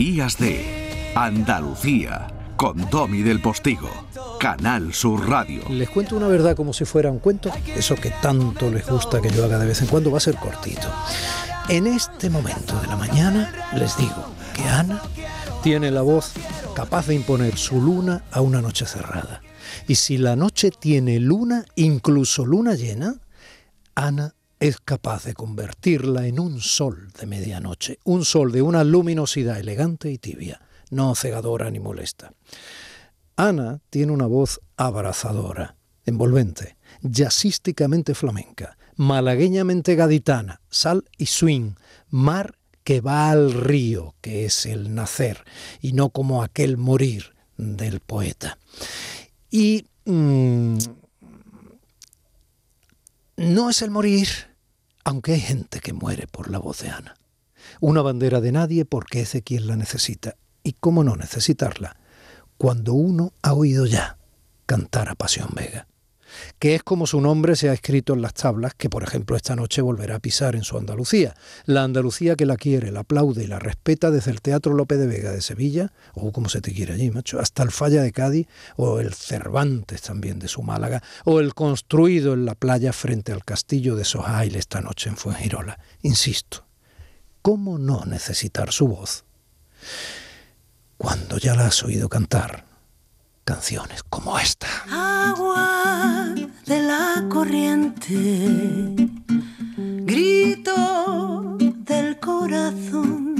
Días 0.00 0.38
de 0.38 1.12
Andalucía 1.14 2.32
con 2.56 2.88
Domi 2.88 3.20
del 3.20 3.38
Postigo, 3.42 3.90
Canal 4.40 4.94
Sur 4.94 5.28
Radio. 5.28 5.60
Les 5.68 5.90
cuento 5.90 6.16
una 6.16 6.26
verdad 6.26 6.56
como 6.56 6.72
si 6.72 6.86
fuera 6.86 7.10
un 7.10 7.18
cuento, 7.18 7.50
eso 7.76 7.96
que 7.96 8.08
tanto 8.22 8.70
les 8.70 8.86
gusta 8.86 9.20
que 9.20 9.28
yo 9.28 9.44
haga 9.44 9.58
de 9.58 9.66
vez 9.66 9.82
en 9.82 9.88
cuando 9.88 10.10
va 10.10 10.16
a 10.16 10.22
ser 10.22 10.36
cortito. 10.36 10.88
En 11.68 11.86
este 11.86 12.30
momento 12.30 12.80
de 12.80 12.86
la 12.86 12.96
mañana 12.96 13.52
les 13.76 13.94
digo 13.98 14.24
que 14.54 14.62
Ana 14.62 15.02
tiene 15.62 15.90
la 15.90 16.00
voz 16.00 16.32
capaz 16.74 17.06
de 17.06 17.16
imponer 17.16 17.58
su 17.58 17.78
luna 17.78 18.24
a 18.30 18.40
una 18.40 18.62
noche 18.62 18.86
cerrada. 18.86 19.42
Y 19.86 19.96
si 19.96 20.16
la 20.16 20.34
noche 20.34 20.70
tiene 20.70 21.20
luna, 21.20 21.66
incluso 21.74 22.46
luna 22.46 22.74
llena, 22.74 23.16
Ana 23.94 24.34
es 24.60 24.78
capaz 24.78 25.24
de 25.24 25.32
convertirla 25.32 26.26
en 26.26 26.38
un 26.38 26.60
sol 26.60 27.10
de 27.18 27.26
medianoche, 27.26 27.98
un 28.04 28.26
sol 28.26 28.52
de 28.52 28.60
una 28.60 28.84
luminosidad 28.84 29.58
elegante 29.58 30.10
y 30.10 30.18
tibia, 30.18 30.60
no 30.90 31.14
cegadora 31.14 31.70
ni 31.70 31.80
molesta. 31.80 32.34
Ana 33.36 33.80
tiene 33.88 34.12
una 34.12 34.26
voz 34.26 34.60
abrazadora, 34.76 35.76
envolvente, 36.04 36.76
jazzísticamente 37.00 38.14
flamenca, 38.14 38.76
malagueñamente 38.96 39.94
gaditana, 39.94 40.60
sal 40.68 41.04
y 41.16 41.24
swing, 41.26 41.72
mar 42.10 42.58
que 42.84 43.00
va 43.00 43.30
al 43.30 43.52
río, 43.52 44.14
que 44.20 44.44
es 44.44 44.66
el 44.66 44.94
nacer, 44.94 45.42
y 45.80 45.94
no 45.94 46.10
como 46.10 46.42
aquel 46.42 46.76
morir 46.76 47.34
del 47.56 48.00
poeta. 48.00 48.58
Y 49.50 49.86
mm, 50.04 50.76
no 53.36 53.70
es 53.70 53.80
el 53.80 53.90
morir, 53.90 54.49
aunque 55.04 55.34
hay 55.34 55.40
gente 55.40 55.80
que 55.80 55.92
muere 55.92 56.26
por 56.26 56.50
la 56.50 56.58
voz 56.58 56.80
de 56.80 56.90
Ana. 56.90 57.14
Una 57.80 58.02
bandera 58.02 58.40
de 58.40 58.52
nadie 58.52 58.84
porque 58.84 59.20
es 59.20 59.32
de 59.32 59.42
quien 59.42 59.66
la 59.66 59.76
necesita. 59.76 60.36
¿Y 60.62 60.74
cómo 60.74 61.04
no 61.04 61.16
necesitarla? 61.16 61.96
Cuando 62.56 62.94
uno 62.94 63.32
ha 63.42 63.52
oído 63.52 63.86
ya 63.86 64.18
cantar 64.66 65.08
a 65.08 65.14
Pasión 65.14 65.48
Vega 65.54 65.86
que 66.58 66.74
es 66.74 66.82
como 66.82 67.06
su 67.06 67.20
nombre 67.20 67.56
se 67.56 67.68
ha 67.68 67.72
escrito 67.72 68.14
en 68.14 68.22
las 68.22 68.34
tablas 68.34 68.74
que, 68.74 68.90
por 68.90 69.02
ejemplo, 69.02 69.36
esta 69.36 69.56
noche 69.56 69.82
volverá 69.82 70.16
a 70.16 70.20
pisar 70.20 70.56
en 70.56 70.64
su 70.64 70.76
Andalucía. 70.76 71.34
La 71.64 71.84
Andalucía 71.84 72.36
que 72.36 72.46
la 72.46 72.56
quiere, 72.56 72.90
la 72.90 73.00
aplaude 73.00 73.44
y 73.44 73.46
la 73.46 73.58
respeta 73.58 74.10
desde 74.10 74.30
el 74.30 74.40
Teatro 74.40 74.74
López 74.74 74.98
de 74.98 75.06
Vega 75.06 75.32
de 75.32 75.42
Sevilla, 75.42 75.92
o 76.14 76.32
como 76.32 76.48
se 76.48 76.60
te 76.60 76.72
quiere 76.72 76.94
allí, 76.94 77.10
macho, 77.10 77.40
hasta 77.40 77.62
el 77.62 77.70
Falla 77.70 78.02
de 78.02 78.12
Cádiz, 78.12 78.46
o 78.76 79.00
el 79.00 79.14
Cervantes 79.14 80.02
también 80.02 80.38
de 80.38 80.48
su 80.48 80.62
Málaga, 80.62 81.02
o 81.24 81.40
el 81.40 81.54
construido 81.54 82.34
en 82.34 82.44
la 82.44 82.54
playa 82.54 82.92
frente 82.92 83.32
al 83.32 83.44
castillo 83.44 83.96
de 83.96 84.04
Sohail 84.04 84.56
esta 84.56 84.80
noche 84.80 85.08
en 85.08 85.16
Fuengirola. 85.16 85.78
Insisto, 86.02 86.64
¿cómo 87.42 87.78
no 87.78 88.04
necesitar 88.04 88.72
su 88.72 88.88
voz? 88.88 89.24
Cuando 90.96 91.38
ya 91.38 91.54
la 91.54 91.66
has 91.66 91.82
oído 91.82 92.08
cantar, 92.08 92.64
canciones 93.44 94.02
como 94.02 94.38
esta. 94.38 94.68
Agua 94.88 95.79
corriente, 97.50 98.94
grito 100.06 101.56
del 101.58 102.16
corazón, 102.20 103.34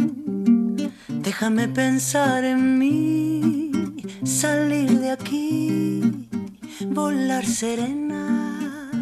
déjame 1.08 1.68
pensar 1.68 2.42
en 2.42 2.76
mí, 2.76 3.70
salir 4.24 4.98
de 4.98 5.12
aquí, 5.12 6.28
volar 6.86 7.46
serena 7.46 8.40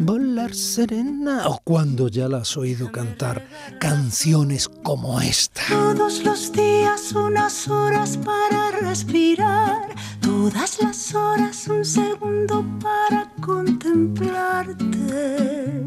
volar 0.01 0.55
serena 0.55 1.47
o 1.47 1.59
cuando 1.63 2.07
ya 2.07 2.27
la 2.29 2.37
has 2.37 2.55
oído 2.55 2.91
cantar 2.91 3.45
canciones 3.79 4.69
como 4.69 5.19
esta. 5.19 5.61
Todos 5.67 6.23
los 6.23 6.51
días 6.51 7.11
unas 7.13 7.67
horas 7.67 8.17
para 8.17 8.71
respirar, 8.79 9.93
todas 10.21 10.81
las 10.81 11.13
horas 11.13 11.67
un 11.67 11.83
segundo 11.83 12.65
para 12.81 13.28
contemplarte, 13.49 15.83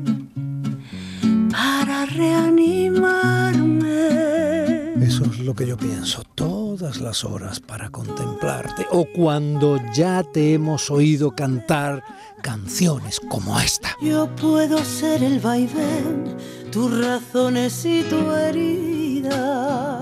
para 1.50 2.06
reanimarme. 2.06 5.04
Eso 5.04 5.24
es 5.26 5.40
lo 5.40 5.54
que 5.54 5.66
yo 5.68 5.76
pienso, 5.76 6.24
todas 6.34 7.00
las 7.00 7.24
horas 7.24 7.60
para 7.60 7.90
contemplarte 7.90 8.86
o 8.90 9.06
cuando 9.14 9.78
ya 9.94 10.24
te 10.24 10.54
hemos 10.54 10.90
oído 10.90 11.30
cantar 11.30 12.02
canciones 12.42 13.20
como 13.28 13.60
esta. 13.60 13.96
Yo 14.00 14.28
puedo 14.34 14.84
ser 14.84 15.22
el 15.22 15.38
vaivén, 15.38 16.36
tus 16.72 17.04
razones 17.04 17.84
y 17.84 18.02
tu 18.02 18.32
herida. 18.32 20.01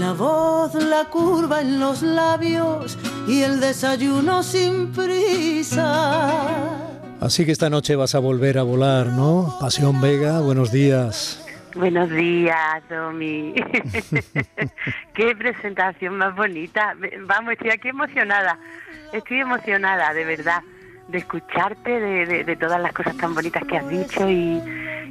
La 0.00 0.14
voz, 0.14 0.74
la 0.76 1.04
curva 1.10 1.60
en 1.60 1.78
los 1.78 2.00
labios 2.00 2.98
y 3.28 3.42
el 3.42 3.60
desayuno 3.60 4.42
sin 4.42 4.90
prisa. 4.92 6.48
Así 7.20 7.44
que 7.44 7.52
esta 7.52 7.68
noche 7.68 7.96
vas 7.96 8.14
a 8.14 8.18
volver 8.18 8.56
a 8.56 8.62
volar, 8.62 9.08
¿no? 9.08 9.54
Pasión 9.60 10.00
Vega, 10.00 10.40
buenos 10.40 10.72
días. 10.72 11.46
Buenos 11.74 12.08
días, 12.08 12.82
Domi. 12.88 13.52
Qué 15.12 15.36
presentación 15.36 16.16
más 16.16 16.34
bonita. 16.34 16.96
Vamos, 17.26 17.52
estoy 17.52 17.68
aquí 17.68 17.88
emocionada. 17.88 18.58
Estoy 19.12 19.40
emocionada, 19.40 20.14
de 20.14 20.24
verdad, 20.24 20.62
de 21.08 21.18
escucharte, 21.18 22.00
de, 22.00 22.56
todas 22.56 22.80
las 22.80 22.94
cosas 22.94 23.18
tan 23.18 23.34
bonitas 23.34 23.64
que 23.66 23.76
has 23.76 23.86
dicho 23.86 24.30
y, 24.30 24.62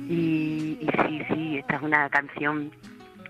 y, 0.09 0.89
sí, 1.05 1.21
sí, 1.31 1.57
esta 1.59 1.75
es 1.75 1.81
una 1.83 2.09
canción 2.09 2.71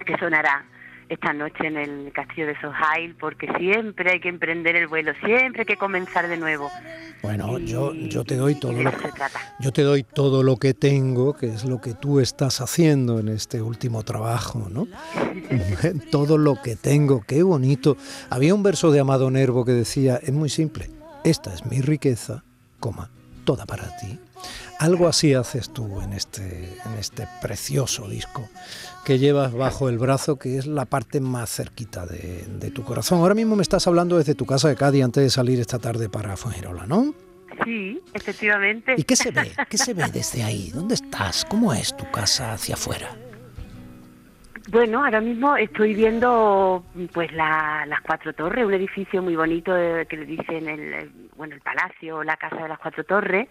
que 0.05 0.17
sonará 0.17 0.63
esta 1.09 1.33
noche 1.33 1.67
en 1.67 1.77
el 1.77 2.11
castillo 2.13 2.47
de 2.47 2.59
Sohail 2.61 3.15
porque 3.19 3.51
siempre 3.57 4.11
hay 4.11 4.19
que 4.19 4.29
emprender 4.29 4.75
el 4.75 4.87
vuelo, 4.87 5.11
siempre 5.25 5.61
hay 5.61 5.65
que 5.65 5.75
comenzar 5.75 6.27
de 6.27 6.37
nuevo. 6.37 6.69
Bueno, 7.23 7.57
yo, 7.59 7.93
yo 7.93 8.23
te 8.23 8.35
doy 8.35 8.55
todo 8.55 8.81
lo 8.81 8.91
que 8.91 9.09
yo 9.59 9.73
te 9.73 9.81
doy 9.81 10.03
todo 10.03 10.43
lo 10.43 10.57
que 10.57 10.73
tengo, 10.73 11.33
que 11.33 11.47
es 11.47 11.65
lo 11.65 11.81
que 11.81 11.93
tú 11.93 12.19
estás 12.19 12.61
haciendo 12.61 13.19
en 13.19 13.27
este 13.27 13.61
último 13.61 14.03
trabajo, 14.03 14.67
¿no? 14.69 14.87
todo 16.11 16.37
lo 16.37 16.61
que 16.61 16.75
tengo, 16.75 17.23
qué 17.27 17.43
bonito. 17.43 17.97
Había 18.29 18.53
un 18.53 18.63
verso 18.63 18.91
de 18.91 18.99
Amado 18.99 19.31
Nervo 19.31 19.65
que 19.65 19.73
decía, 19.73 20.19
es 20.21 20.31
muy 20.31 20.49
simple, 20.49 20.89
esta 21.23 21.53
es 21.53 21.65
mi 21.65 21.81
riqueza, 21.81 22.43
coma, 22.79 23.09
toda 23.45 23.65
para 23.65 23.97
ti. 23.97 24.19
Algo 24.79 25.07
así 25.07 25.33
haces 25.33 25.73
tú 25.73 26.01
en 26.01 26.13
este, 26.13 26.77
en 26.85 26.93
este 26.97 27.27
precioso 27.41 28.07
disco 28.07 28.47
que 29.03 29.19
llevas 29.19 29.53
bajo 29.53 29.89
el 29.89 29.97
brazo, 29.97 30.37
que 30.37 30.57
es 30.57 30.67
la 30.67 30.85
parte 30.85 31.19
más 31.19 31.49
cerquita 31.49 32.05
de, 32.05 32.45
de, 32.47 32.71
tu 32.71 32.83
corazón. 32.83 33.19
Ahora 33.19 33.35
mismo 33.35 33.55
me 33.55 33.61
estás 33.61 33.87
hablando 33.87 34.17
desde 34.17 34.35
tu 34.35 34.45
casa 34.45 34.69
de 34.69 34.75
Cádiz 34.75 35.03
antes 35.03 35.23
de 35.23 35.29
salir 35.29 35.59
esta 35.59 35.79
tarde 35.79 36.09
para 36.09 36.37
Fuengirola, 36.37 36.85
¿no? 36.85 37.13
Sí, 37.63 38.01
efectivamente. 38.13 38.95
¿Y 38.97 39.03
qué 39.03 39.15
se 39.15 39.31
ve? 39.31 39.51
¿Qué 39.69 39.77
se 39.77 39.93
ve 39.93 40.05
desde 40.13 40.43
ahí? 40.43 40.71
¿Dónde 40.73 40.95
estás? 40.95 41.45
¿Cómo 41.45 41.73
es 41.73 41.95
tu 41.95 42.09
casa 42.11 42.53
hacia 42.53 42.75
afuera? 42.75 43.09
Bueno, 44.69 45.03
ahora 45.03 45.19
mismo 45.19 45.57
estoy 45.57 45.95
viendo 45.95 46.85
pues 47.11 47.31
las 47.33 48.01
cuatro 48.05 48.33
torres, 48.33 48.65
un 48.65 48.73
edificio 48.73 49.21
muy 49.21 49.35
bonito 49.35 49.75
eh, 49.75 50.05
que 50.07 50.17
le 50.17 50.25
dicen 50.25 50.69
el, 50.69 51.11
bueno 51.35 51.55
el 51.55 51.61
palacio, 51.61 52.23
la 52.23 52.37
casa 52.37 52.57
de 52.57 52.69
las 52.69 52.77
cuatro 52.77 53.03
torres 53.03 53.47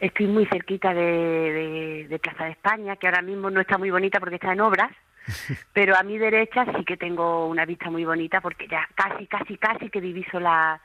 Estoy 0.00 0.26
muy 0.26 0.46
cerquita 0.46 0.94
de, 0.94 2.18
Plaza 2.22 2.44
de 2.44 2.50
España, 2.52 2.96
que 2.96 3.08
ahora 3.08 3.22
mismo 3.22 3.50
no 3.50 3.60
está 3.60 3.78
muy 3.78 3.90
bonita 3.90 4.20
porque 4.20 4.36
está 4.36 4.52
en 4.52 4.60
obras, 4.60 4.90
pero 5.72 5.96
a 5.96 6.02
mi 6.02 6.18
derecha 6.18 6.64
sí 6.76 6.84
que 6.84 6.96
tengo 6.96 7.46
una 7.46 7.64
vista 7.64 7.90
muy 7.90 8.04
bonita 8.04 8.40
porque 8.40 8.68
ya 8.68 8.88
casi, 8.94 9.26
casi, 9.26 9.56
casi 9.56 9.90
que 9.90 10.00
diviso 10.00 10.38
la, 10.38 10.80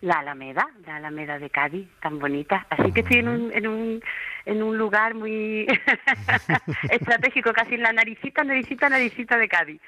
la 0.00 0.20
Alameda, 0.20 0.66
la 0.86 0.96
Alameda 0.96 1.38
de 1.38 1.50
Cádiz, 1.50 1.88
tan 2.00 2.18
bonita. 2.18 2.66
Así 2.70 2.90
que 2.92 3.00
estoy 3.00 3.18
en 3.18 3.28
un, 3.28 3.52
en 3.52 3.66
un, 3.66 4.02
en 4.46 4.62
un 4.62 4.78
lugar 4.78 5.14
muy 5.14 5.66
estratégico, 6.90 7.52
casi 7.52 7.74
en 7.74 7.82
la 7.82 7.92
naricita, 7.92 8.44
naricita, 8.44 8.88
naricita 8.88 9.36
de 9.36 9.48
Cádiz. 9.48 9.80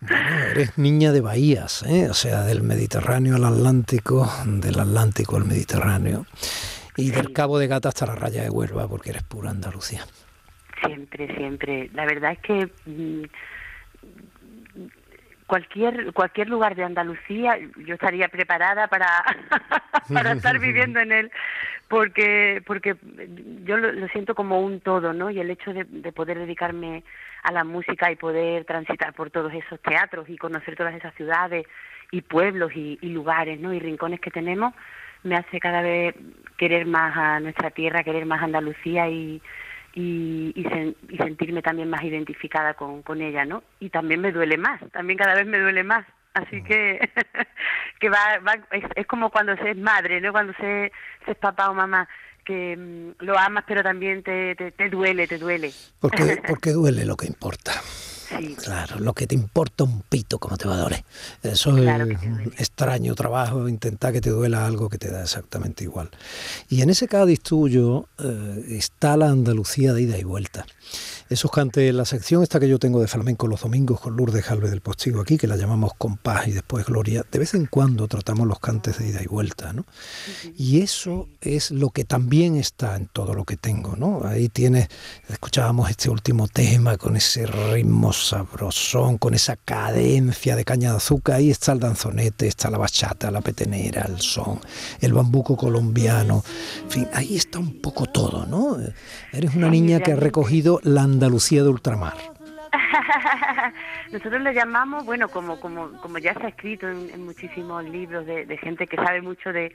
bueno, 0.00 0.28
eres 0.50 0.78
niña 0.78 1.12
de 1.12 1.20
bahías, 1.20 1.84
¿eh? 1.84 2.08
o 2.10 2.14
sea, 2.14 2.42
del 2.42 2.62
Mediterráneo 2.62 3.36
al 3.36 3.44
Atlántico, 3.44 4.28
del 4.46 4.80
Atlántico 4.80 5.36
al 5.36 5.44
Mediterráneo 5.44 6.26
y 6.98 7.12
del 7.12 7.32
Cabo 7.32 7.60
de 7.60 7.68
Gata 7.68 7.88
hasta 7.90 8.06
la 8.06 8.16
raya 8.16 8.42
de 8.42 8.50
Huelva, 8.50 8.88
porque 8.88 9.10
eres 9.10 9.22
pura 9.22 9.50
Andalucía. 9.50 10.02
Siempre, 10.84 11.32
siempre. 11.36 11.88
La 11.94 12.04
verdad 12.04 12.32
es 12.32 12.38
que 12.40 12.68
mm, 12.86 13.22
cualquier 15.46 16.12
cualquier 16.12 16.48
lugar 16.48 16.74
de 16.74 16.82
Andalucía 16.82 17.56
yo 17.86 17.94
estaría 17.94 18.28
preparada 18.28 18.88
para, 18.88 19.06
para 20.12 20.32
estar 20.32 20.58
viviendo 20.60 20.98
en 20.98 21.12
él 21.12 21.30
porque 21.86 22.62
porque 22.66 22.96
yo 23.64 23.76
lo, 23.76 24.08
siento 24.08 24.34
como 24.34 24.60
un 24.60 24.80
todo 24.80 25.12
no 25.12 25.30
y 25.30 25.38
el 25.38 25.50
hecho 25.50 25.72
de, 25.72 25.84
poder 26.12 26.40
dedicarme 26.40 27.04
a 27.44 27.52
la 27.52 27.62
música 27.62 28.10
y 28.10 28.16
poder 28.16 28.64
transitar 28.64 29.14
por 29.14 29.30
todos 29.30 29.52
esos 29.54 29.80
teatros 29.80 30.28
y 30.28 30.36
conocer 30.36 30.74
todas 30.74 30.94
esas 30.96 31.14
ciudades 31.14 31.64
y 32.10 32.22
pueblos 32.22 32.72
y, 32.74 32.98
y 33.00 33.10
lugares 33.10 33.60
no 33.60 33.72
y 33.72 33.78
rincones 33.78 34.20
que 34.20 34.32
tenemos 34.32 34.74
me 35.22 35.36
hace 35.36 35.60
cada 35.60 35.82
vez 35.82 36.14
querer 36.56 36.86
más 36.86 37.16
a 37.16 37.40
nuestra 37.40 37.70
tierra, 37.70 38.02
querer 38.02 38.26
más 38.26 38.42
Andalucía 38.42 39.08
y, 39.08 39.40
y, 39.94 40.52
y, 40.54 41.16
sentirme 41.16 41.62
también 41.62 41.88
más 41.88 42.02
identificada 42.02 42.74
con, 42.74 43.02
con 43.02 43.22
ella, 43.22 43.44
¿no? 43.44 43.62
Y 43.80 43.90
también 43.90 44.20
me 44.20 44.32
duele 44.32 44.56
más, 44.56 44.80
también 44.92 45.18
cada 45.18 45.34
vez 45.34 45.46
me 45.46 45.58
duele 45.58 45.84
más. 45.84 46.04
Así 46.34 46.62
que, 46.62 47.00
que 48.00 48.08
va, 48.08 48.38
va 48.46 48.54
es, 48.94 49.06
como 49.06 49.30
cuando 49.30 49.56
se 49.56 49.70
es 49.70 49.76
madre, 49.76 50.20
¿no? 50.20 50.32
Cuando 50.32 50.52
se, 50.54 50.92
se 51.24 51.32
es 51.32 51.38
papá 51.38 51.70
o 51.70 51.74
mamá 51.74 52.08
que 52.44 52.76
mm, 52.76 53.24
lo 53.24 53.38
amas 53.38 53.64
pero 53.68 53.82
también 53.82 54.22
te, 54.22 54.54
te, 54.54 54.72
te 54.72 54.88
duele, 54.88 55.26
te 55.26 55.38
duele. 55.38 55.70
Porque, 56.00 56.42
porque 56.48 56.70
duele 56.70 57.04
lo 57.04 57.16
que 57.16 57.26
importa. 57.26 57.72
Claro, 58.62 58.98
lo 58.98 59.14
que 59.14 59.26
te 59.26 59.34
importa 59.34 59.84
un 59.84 60.02
pito, 60.02 60.38
como 60.38 60.56
te 60.56 60.68
va 60.68 60.74
a 60.74 60.78
doler. 60.78 61.04
Eso 61.42 61.76
es 61.76 61.86
un 61.86 62.52
extraño 62.58 63.14
trabajo, 63.14 63.68
intentar 63.68 64.12
que 64.12 64.20
te 64.20 64.30
duela 64.30 64.66
algo 64.66 64.88
que 64.88 64.98
te 64.98 65.10
da 65.10 65.22
exactamente 65.22 65.84
igual. 65.84 66.10
Y 66.68 66.82
en 66.82 66.90
ese 66.90 67.08
Cádiz 67.08 67.40
tuyo 67.40 68.06
eh, 68.18 68.64
está 68.70 69.16
la 69.16 69.30
Andalucía 69.30 69.92
de 69.92 70.02
ida 70.02 70.18
y 70.18 70.24
vuelta. 70.24 70.66
Esos 71.28 71.50
cantes, 71.50 71.94
la 71.94 72.06
sección 72.06 72.42
esta 72.42 72.58
que 72.58 72.68
yo 72.68 72.78
tengo 72.78 73.02
de 73.02 73.06
flamenco 73.06 73.46
los 73.46 73.60
domingos 73.60 74.00
con 74.00 74.16
Lourdes 74.16 74.44
Jalve 74.44 74.70
del 74.70 74.80
Postigo 74.80 75.20
aquí, 75.20 75.36
que 75.36 75.46
la 75.46 75.56
llamamos 75.56 75.92
compás 75.98 76.48
y 76.48 76.52
después 76.52 76.86
gloria, 76.86 77.24
de 77.30 77.38
vez 77.38 77.52
en 77.52 77.66
cuando 77.66 78.08
tratamos 78.08 78.46
los 78.46 78.60
cantes 78.60 78.98
de 78.98 79.08
ida 79.08 79.22
y 79.22 79.26
vuelta, 79.26 79.74
¿no? 79.74 79.84
Y 80.56 80.80
eso 80.80 81.28
es 81.42 81.70
lo 81.70 81.90
que 81.90 82.04
también 82.04 82.56
está 82.56 82.96
en 82.96 83.06
todo 83.06 83.34
lo 83.34 83.44
que 83.44 83.58
tengo, 83.58 83.94
¿no? 83.96 84.22
Ahí 84.24 84.48
tienes, 84.48 84.88
escuchábamos 85.28 85.90
este 85.90 86.08
último 86.08 86.48
tema 86.48 86.96
con 86.96 87.14
ese 87.14 87.46
ritmo 87.46 88.14
sabrosón, 88.18 89.18
con 89.18 89.34
esa 89.34 89.56
cadencia 89.56 90.56
de 90.56 90.64
caña 90.64 90.90
de 90.90 90.96
azúcar, 90.96 91.36
ahí 91.36 91.50
está 91.50 91.72
el 91.72 91.80
danzonete, 91.80 92.46
está 92.46 92.70
la 92.70 92.78
bachata, 92.78 93.30
la 93.30 93.40
petenera, 93.40 94.02
el 94.02 94.20
son, 94.20 94.60
el 95.00 95.12
bambuco 95.12 95.56
colombiano, 95.56 96.42
en 96.82 96.90
fin, 96.90 97.08
ahí 97.14 97.36
está 97.36 97.58
un 97.58 97.80
poco 97.80 98.06
todo, 98.06 98.46
¿no? 98.46 98.76
Eres 99.32 99.54
una 99.54 99.70
niña 99.70 100.00
que 100.00 100.12
ha 100.12 100.16
recogido 100.16 100.80
la 100.82 101.02
Andalucía 101.02 101.62
de 101.62 101.68
ultramar. 101.68 102.14
Nosotros 104.12 104.40
le 104.42 104.54
llamamos, 104.54 105.04
bueno, 105.04 105.28
como, 105.28 105.60
como, 105.60 105.92
como 106.00 106.18
ya 106.18 106.34
se 106.34 106.46
ha 106.46 106.48
escrito 106.48 106.88
en, 106.88 107.24
muchísimos 107.24 107.84
libros 107.84 108.26
de, 108.26 108.58
gente 108.58 108.86
que 108.86 108.96
sabe 108.96 109.22
mucho 109.22 109.52
de, 109.52 109.72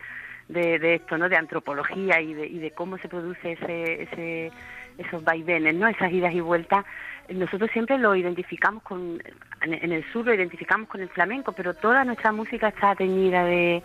de, 0.49 0.95
esto, 0.95 1.17
¿no? 1.17 1.29
De 1.29 1.37
antropología 1.37 2.21
y 2.21 2.33
de, 2.33 2.47
y 2.47 2.59
de 2.59 2.71
cómo 2.71 2.97
se 2.97 3.07
produce 3.07 3.53
ese, 3.53 4.03
ese, 4.03 4.51
esos 4.97 5.23
vaivenes, 5.23 5.75
¿no? 5.75 5.87
Esas 5.87 6.11
idas 6.11 6.33
y 6.33 6.41
vueltas. 6.41 6.85
Nosotros 7.29 7.69
siempre 7.71 7.97
lo 7.97 8.15
identificamos 8.15 8.83
con, 8.83 9.21
en 9.61 9.91
el 9.91 10.03
sur 10.11 10.25
lo 10.25 10.33
identificamos 10.33 10.89
con 10.89 11.01
el 11.01 11.09
flamenco, 11.09 11.53
pero 11.53 11.73
toda 11.73 12.03
nuestra 12.03 12.31
música 12.31 12.67
está 12.67 12.95
teñida 12.95 13.45
de, 13.45 13.81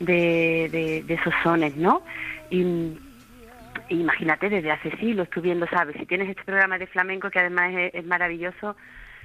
de, 0.00 1.04
esos 1.08 1.32
sones, 1.42 1.76
¿no? 1.76 2.02
Y 2.50 2.96
imagínate, 3.88 4.48
desde 4.48 4.70
hace 4.70 4.90
siglos 4.96 5.28
tú 5.30 5.40
bien 5.40 5.64
sabes, 5.70 5.96
si 5.96 6.06
tienes 6.06 6.28
este 6.28 6.44
programa 6.44 6.78
de 6.78 6.86
flamenco 6.86 7.30
que 7.30 7.38
además 7.38 7.72
es, 7.92 8.04
maravilloso, 8.04 8.76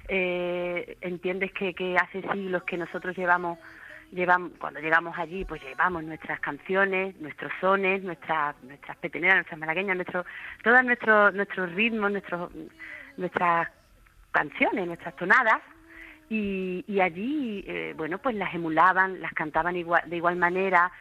eh, 0.07 0.97
entiendes 1.01 1.51
que, 1.53 1.73
que 1.73 1.97
hace 1.97 2.21
siglos 2.33 2.63
que 2.63 2.77
nosotros 2.77 3.17
llevamos 3.17 3.57
llevamos 4.11 4.51
cuando 4.57 4.79
llegamos 4.79 5.17
allí 5.17 5.43
pues 5.43 5.61
llevamos 5.61 6.01
nuestras 6.01 6.39
canciones 6.39 7.19
nuestros 7.19 7.51
sones 7.59 8.01
nuestras 8.03 8.55
nuestras 8.63 8.95
peteneras 8.99 9.35
nuestras 9.35 9.59
malagueñas 9.59 9.97
nuestro 9.97 10.25
todos 10.63 10.81
nuestros 10.85 11.33
nuestros 11.33 11.73
ritmos 11.73 12.11
nuestros 12.11 12.49
nuestras 13.17 13.69
canciones 14.31 14.87
nuestras 14.87 15.15
tonadas 15.15 15.61
y, 16.29 16.83
y 16.87 16.99
allí 16.99 17.63
eh, 17.67 17.93
bueno 17.97 18.17
pues 18.19 18.35
las 18.35 18.53
emulaban 18.53 19.19
las 19.21 19.33
cantaban 19.33 19.75
igual 19.75 20.03
de 20.07 20.17
igual 20.17 20.35
manera 20.35 20.91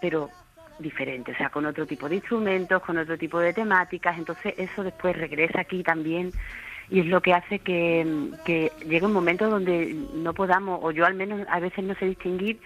pero 0.00 0.30
diferente, 0.78 1.32
o 1.32 1.36
sea, 1.36 1.50
con 1.50 1.66
otro 1.66 1.86
tipo 1.86 2.08
de 2.08 2.16
instrumentos, 2.16 2.82
con 2.82 2.98
otro 2.98 3.16
tipo 3.16 3.38
de 3.38 3.52
temáticas, 3.52 4.18
entonces 4.18 4.54
eso 4.58 4.84
después 4.84 5.16
regresa 5.16 5.60
aquí 5.60 5.82
también 5.82 6.32
y 6.88 7.00
es 7.00 7.06
lo 7.06 7.20
que 7.20 7.34
hace 7.34 7.58
que, 7.58 8.30
que 8.44 8.70
llegue 8.86 9.06
un 9.06 9.12
momento 9.12 9.48
donde 9.48 9.94
no 10.14 10.34
podamos, 10.34 10.80
o 10.82 10.90
yo 10.90 11.04
al 11.04 11.14
menos 11.14 11.46
a 11.48 11.60
veces 11.60 11.84
no 11.84 11.94
sé 11.94 12.06
distinguir 12.06 12.60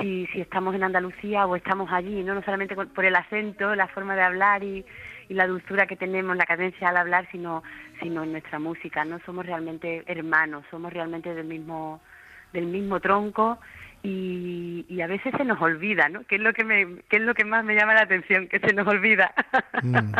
si, 0.00 0.26
si 0.32 0.40
estamos 0.40 0.74
en 0.74 0.82
Andalucía 0.82 1.46
o 1.46 1.54
estamos 1.54 1.90
allí, 1.92 2.22
no, 2.24 2.34
no 2.34 2.42
solamente 2.42 2.74
por 2.74 3.04
el 3.04 3.14
acento, 3.14 3.74
la 3.74 3.86
forma 3.88 4.16
de 4.16 4.22
hablar 4.22 4.64
y, 4.64 4.84
y 5.28 5.34
la 5.34 5.46
dulzura 5.46 5.86
que 5.86 5.96
tenemos, 5.96 6.36
la 6.36 6.46
cadencia 6.46 6.88
al 6.88 6.96
hablar, 6.96 7.28
sino, 7.30 7.62
sino 8.00 8.22
en 8.22 8.32
nuestra 8.32 8.58
música, 8.58 9.04
no 9.04 9.18
somos 9.20 9.46
realmente 9.46 10.04
hermanos, 10.06 10.64
somos 10.70 10.92
realmente 10.92 11.34
del 11.34 11.46
mismo, 11.46 12.00
del 12.52 12.66
mismo 12.66 13.00
tronco 13.00 13.58
y, 14.04 15.00
a 15.00 15.06
veces 15.06 15.34
se 15.36 15.44
nos 15.44 15.60
olvida, 15.60 16.08
¿no? 16.08 16.24
¿Qué 16.26 16.36
es 16.36 16.40
lo 16.40 16.52
que 16.52 16.64
me, 16.64 17.02
qué 17.10 17.16
es 17.16 17.22
lo 17.22 17.34
que 17.34 17.44
más 17.44 17.64
me 17.64 17.74
llama 17.74 17.94
la 17.94 18.02
atención? 18.02 18.48
Que 18.48 18.58
se 18.58 18.72
nos 18.72 18.86
olvida. 18.86 19.34
Mm. 19.82 20.14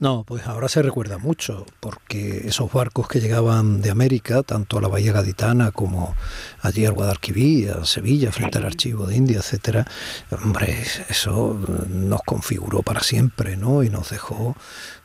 No, 0.00 0.24
pues 0.26 0.46
ahora 0.46 0.66
se 0.66 0.82
recuerda 0.82 1.18
mucho, 1.18 1.66
porque 1.78 2.38
esos 2.46 2.72
barcos 2.72 3.06
que 3.06 3.20
llegaban 3.20 3.80
de 3.80 3.90
América, 3.90 4.42
tanto 4.42 4.78
a 4.78 4.80
la 4.80 4.88
Bahía 4.88 5.12
Gaditana 5.12 5.70
como 5.70 6.16
allí 6.62 6.84
al 6.84 6.94
Guadalquivir, 6.94 7.70
a 7.70 7.84
Sevilla, 7.84 8.32
frente 8.32 8.58
al 8.58 8.64
Archivo 8.64 9.06
de 9.06 9.16
India, 9.16 9.36
etcétera, 9.38 9.84
hombre, 10.42 10.78
eso 11.08 11.60
nos 11.88 12.22
configuró 12.22 12.82
para 12.82 13.00
siempre, 13.00 13.56
¿no? 13.56 13.82
Y 13.84 13.90
nos 13.90 14.10
dejó 14.10 14.56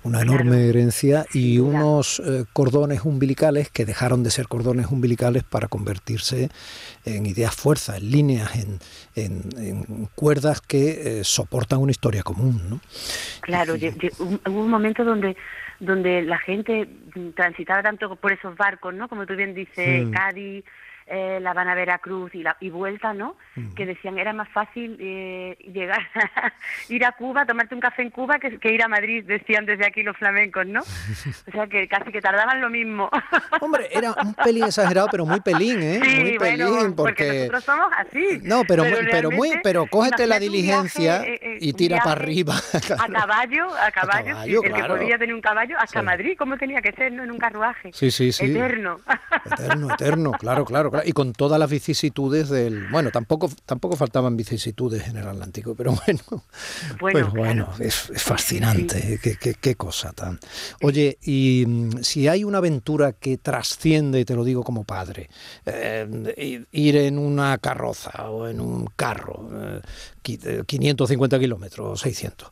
una 0.04 0.22
enorme 0.22 0.68
herencia 0.68 1.26
y 1.34 1.60
unos 1.60 2.22
eh, 2.26 2.46
cordones 2.54 3.04
umbilicales 3.04 3.70
que 3.70 3.86
dejaron 3.86 4.24
de 4.24 4.32
ser 4.32 4.48
cordones 4.48 4.88
umbilicales 4.88 5.44
para 5.44 5.68
convertirse 5.68 6.50
en 7.06 7.26
ideas 7.26 7.54
fuerza, 7.54 7.98
en 7.98 8.10
líneas, 8.20 8.52
en, 8.56 8.80
en, 9.56 10.08
cuerdas 10.16 10.62
que 10.62 11.20
eh, 11.20 11.24
soportan 11.24 11.80
una 11.80 11.92
historia 11.92 12.24
común. 12.24 12.62
¿no? 12.70 12.80
Claro, 13.42 13.76
hubo 13.76 14.62
un 14.62 14.70
momento 14.70 15.04
donde 15.04 15.36
donde 15.80 16.24
la 16.24 16.38
gente 16.38 16.90
transitaba 17.36 17.82
tanto 17.82 18.14
por 18.18 18.34
esos 18.34 18.56
barcos, 18.58 18.94
¿no? 18.94 19.08
Como 19.08 19.26
tú 19.26 19.36
bien 19.36 19.54
dices. 19.54 20.10
Cádiz, 20.12 20.66
eh, 21.10 21.40
La 21.42 21.52
Habana, 21.52 21.74
Veracruz 21.74 22.34
y, 22.36 22.44
la, 22.44 22.56
y 22.60 22.70
vuelta, 22.70 23.14
¿no? 23.14 23.36
Que 23.76 23.86
decían 23.86 24.18
era 24.20 24.32
más 24.32 24.48
fácil 24.50 24.96
eh, 25.00 25.58
llegar, 25.74 26.02
ir 26.90 27.04
a 27.04 27.12
Cuba, 27.14 27.46
tomarte 27.46 27.74
un 27.74 27.82
café 27.82 28.04
en 28.04 28.12
Cuba 28.12 28.38
que, 28.40 28.72
ir 28.72 28.84
a 28.84 28.88
Madrid, 28.88 29.24
decían 29.26 29.66
desde 29.66 29.86
aquí 29.86 30.04
los 30.04 30.16
flamencos, 30.18 30.66
¿no? 30.66 30.82
O 31.50 31.52
sea 31.52 31.68
que 31.68 31.88
casi 31.88 32.12
que 32.12 32.22
tardaban 32.22 32.62
lo 32.62 32.70
mismo. 32.70 33.10
Hombre, 33.62 33.90
era 33.92 34.12
un 34.12 34.34
pelín 34.36 34.66
exagerado, 34.66 35.08
pero 35.10 35.26
muy 35.26 35.40
pelín, 35.40 35.82
¿eh? 35.82 36.00
Sí, 36.04 36.20
muy 36.20 36.38
pelín, 36.38 36.94
porque... 36.96 37.50
nosotros 37.52 37.64
somos 37.64 37.92
así. 37.98 38.40
No, 38.44 38.64
pero, 38.68 38.84
pero, 39.10 39.32
muy, 39.32 39.60
pero 39.64 39.88
cógete 39.88 40.28
la 40.28 40.40
diligencia 40.40 41.24
eh, 41.24 41.58
y 41.60 41.74
tira 41.74 41.98
para 42.04 42.12
arriba. 42.12 42.56
A 43.00 43.08
caballo, 43.08 43.68
a 43.76 43.92
caballo, 43.92 44.64
el 44.64 44.74
que 44.74 44.84
podía 44.84 45.18
tener 45.18 45.34
un 45.34 45.42
caballo, 45.42 45.76
hasta 45.80 46.02
Madrid, 46.02 46.36
¿cómo 46.38 46.58
tenía 46.58 46.82
que 46.82 46.92
ser, 46.92 47.12
no? 47.12 47.24
En 47.24 47.32
un 47.32 47.40
carruaje. 47.40 47.92
Sí, 47.94 48.12
sí, 48.12 48.32
sí. 48.32 48.52
Eterno. 48.52 49.00
Eterno, 49.46 49.94
eterno, 49.94 50.32
claro, 50.34 50.66
claro, 50.66 50.92
claro 50.92 50.99
y 51.06 51.12
con 51.12 51.34
todas 51.34 51.60
las 51.60 51.70
vicisitudes 51.70 52.50
del... 52.50 52.88
Bueno, 52.90 53.12
tampoco, 53.12 53.50
tampoco 53.66 53.96
faltaban 53.96 54.38
vicisitudes 54.38 55.08
en 55.08 55.18
el 55.18 55.28
Atlántico, 55.28 55.76
pero 55.76 55.94
bueno, 56.06 56.22
bueno, 57.00 57.32
bueno 57.32 57.70
es, 57.80 58.12
fascinante, 58.16 59.20
Qué, 59.22 59.56
qué, 59.56 59.76
cosa 59.76 60.14
tan... 60.14 60.40
Oye, 60.82 61.18
y 61.22 61.66
mm, 61.68 62.04
si 62.04 62.28
hay 62.28 62.44
una 62.44 62.60
aventura 62.60 63.14
que 63.14 63.38
trasciende, 63.38 64.20
y 64.20 64.26
te 64.26 64.36
lo 64.36 64.44
digo 64.44 64.64
como 64.64 64.84
padre, 64.84 65.30
eh, 65.66 66.66
ir 66.72 66.96
en 66.98 67.18
una 67.18 67.58
carroza 67.58 68.30
o 68.30 68.48
en 68.48 68.60
un 68.60 68.88
carro, 68.96 69.50
550 70.22 71.36
eh, 71.36 71.40
kilómetros 71.40 71.88
o 71.88 71.96
600, 71.96 72.50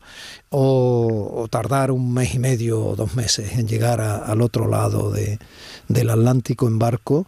o, 0.50 1.48
tardar 1.50 1.92
un 1.92 2.14
mes 2.14 2.36
y 2.36 2.40
medio 2.40 2.84
o 2.84 2.96
dos 2.96 3.16
meses 3.16 3.54
en 3.54 3.68
llegar 3.68 4.02
al 4.02 4.42
otro 4.42 4.68
lado 4.68 5.12
de, 5.12 5.40
del 5.88 6.10
Atlántico 6.10 6.68
en 6.68 6.80
barco, 6.80 7.28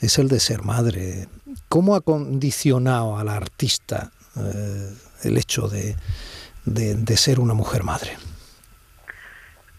es 0.00 0.18
el 0.18 0.28
de 0.28 0.40
ser 0.40 0.62
madre. 0.62 1.26
¿Cómo 1.68 1.94
ha 1.94 2.00
condicionado 2.00 3.18
a 3.18 3.24
la 3.24 3.36
artista 3.36 4.10
eh, 4.36 4.92
el 5.24 5.36
hecho 5.36 5.68
de, 5.68 5.94
de, 6.64 7.16
ser 7.16 7.40
una 7.40 7.54
mujer 7.54 7.84
madre? 7.84 8.12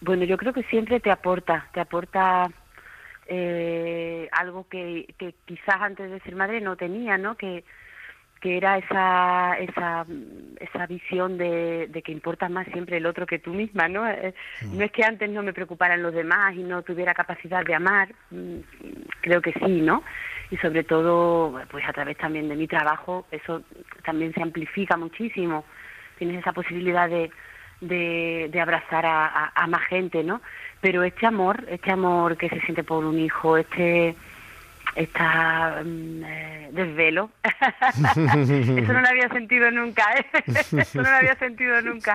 Bueno, 0.01 0.23
yo 0.25 0.37
creo 0.37 0.53
que 0.53 0.63
siempre 0.63 0.99
te 0.99 1.11
aporta, 1.11 1.69
te 1.73 1.79
aporta 1.79 2.49
eh, 3.27 4.29
algo 4.31 4.67
que, 4.67 5.13
que, 5.17 5.35
quizás 5.45 5.75
antes 5.79 6.09
de 6.09 6.19
ser 6.21 6.35
madre 6.35 6.61
no 6.61 6.75
tenía, 6.75 7.17
¿no? 7.17 7.35
Que, 7.35 7.63
que 8.41 8.57
era 8.57 8.79
esa, 8.79 9.53
esa, 9.59 10.05
esa 10.59 10.87
visión 10.87 11.37
de, 11.37 11.87
de, 11.87 12.01
que 12.01 12.11
importa 12.11 12.49
más 12.49 12.67
siempre 12.73 12.97
el 12.97 13.05
otro 13.05 13.27
que 13.27 13.37
tú 13.37 13.53
misma, 13.53 13.87
¿no? 13.87 14.09
Eh. 14.09 14.33
No 14.63 14.83
es 14.83 14.91
que 14.91 15.03
antes 15.03 15.29
no 15.29 15.43
me 15.43 15.53
preocuparan 15.53 16.01
los 16.01 16.13
demás 16.13 16.55
y 16.55 16.63
no 16.63 16.81
tuviera 16.81 17.13
capacidad 17.13 17.63
de 17.63 17.75
amar, 17.75 18.09
mm, 18.31 18.59
creo 19.21 19.41
que 19.41 19.53
sí, 19.53 19.81
¿no? 19.81 20.03
Y 20.49 20.57
sobre 20.57 20.83
todo, 20.83 21.61
pues 21.69 21.87
a 21.87 21.93
través 21.93 22.17
también 22.17 22.49
de 22.49 22.55
mi 22.55 22.67
trabajo, 22.67 23.25
eso 23.31 23.61
también 24.03 24.33
se 24.33 24.41
amplifica 24.41 24.97
muchísimo. 24.97 25.63
Tienes 26.17 26.39
esa 26.39 26.51
posibilidad 26.51 27.09
de, 27.09 27.31
de, 27.79 28.61
abrazar 28.61 29.05
a, 29.05 29.67
más 29.67 29.81
gente, 29.87 30.23
¿no? 30.23 30.41
Pero 30.81 31.03
este 31.03 31.25
amor, 31.25 31.65
este 31.69 31.91
amor 31.91 32.37
que 32.37 32.49
se 32.49 32.59
siente 32.61 32.83
por 32.83 33.05
un 33.05 33.19
hijo, 33.19 33.57
este 33.57 34.15
esta 34.95 35.81
mm, 35.85 36.23
eh, 36.25 36.69
desvelo. 36.73 37.29
Eso 38.03 38.93
no 38.93 39.01
lo 39.01 39.07
había 39.07 39.29
sentido 39.29 39.71
nunca, 39.71 40.03
¿eh? 40.17 40.25
Eso 40.47 41.01
no 41.01 41.09
lo 41.09 41.15
había 41.15 41.35
sentido 41.35 41.81
nunca. 41.81 42.13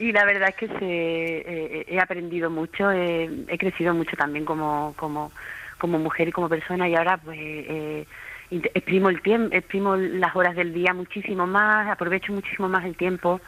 Y 0.00 0.10
la 0.10 0.24
verdad 0.24 0.48
es 0.48 0.56
que 0.56 0.66
se, 0.66 0.74
eh, 0.80 1.86
he 1.88 2.00
aprendido 2.00 2.50
mucho, 2.50 2.90
he 2.90 3.56
crecido 3.58 3.94
mucho 3.94 4.16
también 4.16 4.44
como, 4.44 4.94
como, 4.96 5.30
como 5.78 5.98
mujer 5.98 6.28
y 6.28 6.32
como 6.32 6.48
persona 6.48 6.88
y 6.88 6.94
ahora 6.94 7.16
pues 7.16 7.38
eh, 7.40 8.06
exprimo 8.50 9.08
el 9.08 9.22
tiempo, 9.22 9.54
exprimo 9.54 9.96
las 9.96 10.34
horas 10.34 10.56
del 10.56 10.72
día 10.72 10.94
muchísimo 10.94 11.46
más, 11.46 11.88
aprovecho 11.88 12.32
muchísimo 12.32 12.68
más 12.68 12.84
el 12.84 12.96
tiempo 12.96 13.40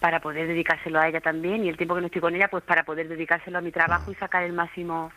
para 0.00 0.20
poder 0.20 0.46
dedicárselo 0.46 1.00
a 1.00 1.08
ella 1.08 1.20
también 1.20 1.64
y 1.64 1.68
el 1.68 1.76
tiempo 1.76 1.94
que 1.94 2.00
no 2.00 2.06
estoy 2.06 2.20
con 2.20 2.34
ella 2.34 2.48
pues 2.48 2.62
para 2.64 2.84
poder 2.84 3.08
dedicárselo 3.08 3.58
a 3.58 3.62
mi 3.62 3.72
trabajo 3.72 4.10
y 4.10 4.14
sacar 4.14 4.44
el 4.44 4.52
máximo 4.52 5.10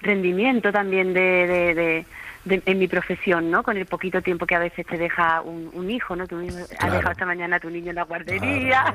rendimiento 0.00 0.72
también 0.72 1.12
de, 1.14 2.04
de, 2.44 2.62
en 2.64 2.78
mi 2.78 2.86
profesión, 2.86 3.50
¿no? 3.50 3.62
Con 3.62 3.76
el 3.76 3.86
poquito 3.86 4.22
tiempo 4.22 4.46
que 4.46 4.54
a 4.54 4.60
veces 4.60 4.86
te 4.86 4.96
deja 4.96 5.40
un, 5.40 5.90
hijo, 5.90 6.14
¿no? 6.14 6.26
Tu 6.26 6.36
has 6.38 6.92
dejado 6.92 7.10
esta 7.10 7.26
mañana 7.26 7.56
a 7.56 7.60
tu 7.60 7.70
niño 7.70 7.90
en 7.90 7.96
la 7.96 8.04
guardería. 8.04 8.94